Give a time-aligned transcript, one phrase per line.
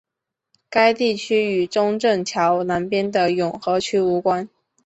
[0.67, 4.49] 该地区与中正桥南边的永和区无关。